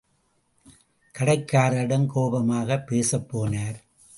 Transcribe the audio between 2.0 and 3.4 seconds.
கோபமாகப் பேசப்